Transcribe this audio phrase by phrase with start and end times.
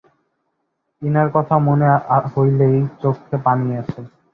[1.01, 1.87] Inner কথা মনে
[2.31, 4.01] হইলেই চউক্ষে পানি আসে।